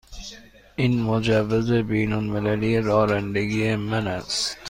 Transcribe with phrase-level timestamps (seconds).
[0.75, 4.57] این مجوز بین المللی رانندگی من است.